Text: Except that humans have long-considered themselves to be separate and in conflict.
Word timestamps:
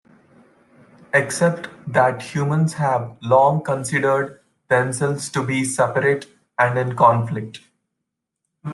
Except 1.13 1.69
that 1.85 2.23
humans 2.23 2.73
have 2.73 3.15
long-considered 3.21 4.41
themselves 4.67 5.29
to 5.29 5.43
be 5.45 5.63
separate 5.63 6.25
and 6.57 6.75
in 6.79 6.95
conflict. 6.95 7.59